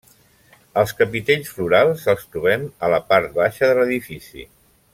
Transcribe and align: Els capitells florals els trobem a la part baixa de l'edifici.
Els 0.81 0.93
capitells 1.01 1.51
florals 1.57 2.07
els 2.13 2.25
trobem 2.37 2.65
a 2.87 2.89
la 2.95 3.01
part 3.13 3.37
baixa 3.37 3.71
de 3.73 3.77
l'edifici. 3.81 4.49